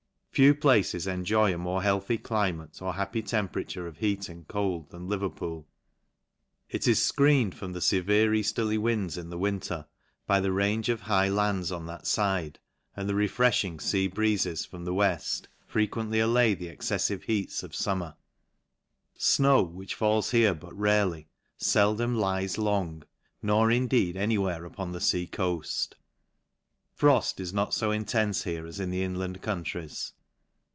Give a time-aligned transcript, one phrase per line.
[0.33, 4.89] Few places enjoy a more healthy climate, or hap py temperature of heat and cold,
[4.89, 5.65] than Leverpool,
[6.69, 9.87] It is fcreened from the fevere eafterly winds in the winter,
[10.25, 12.59] by the range of high lands on that fide;
[12.95, 17.71] and the refrefhing fea breezes from the weft, fre quently allay the exceffive heats of
[17.73, 18.15] fummer.
[19.17, 19.61] Snow,.
[19.63, 21.27] which falls here but rarely,
[21.59, 23.03] feldom lies long,
[23.43, 25.89] nor indeed any where upon the fea cort.
[26.97, 30.13] Froft is never fo intenfe here as in the inland countries.